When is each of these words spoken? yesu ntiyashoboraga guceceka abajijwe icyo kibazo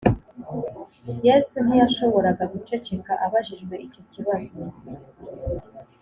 yesu 1.27 1.55
ntiyashoboraga 1.65 2.43
guceceka 2.53 3.11
abajijwe 3.25 3.75
icyo 3.85 4.01
kibazo 4.11 4.59